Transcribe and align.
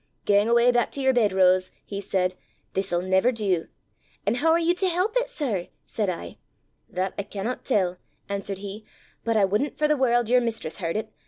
'Gang 0.25 0.49
awa' 0.49 0.71
back 0.73 0.89
to 0.93 0.99
yer 1.01 1.13
bed, 1.13 1.31
Rose,' 1.31 1.69
he 1.85 2.01
said; 2.01 2.33
'this'll 2.73 3.03
never 3.03 3.31
do!' 3.31 3.67
'An' 4.25 4.33
hoo 4.33 4.47
are 4.47 4.57
ye 4.57 4.73
to 4.73 4.87
help 4.89 5.13
it, 5.17 5.29
sir?' 5.29 5.67
said 5.85 6.09
I. 6.09 6.39
'That 6.89 7.13
I 7.19 7.21
cannot 7.21 7.63
tell,' 7.63 7.97
answered 8.27 8.57
he; 8.57 8.83
'but 9.23 9.37
I 9.37 9.45
wouldn't 9.45 9.77
for 9.77 9.87
the 9.87 9.95
world 9.95 10.27
your 10.27 10.41
mistress 10.41 10.77
heard 10.79 10.95
it! 10.97 11.13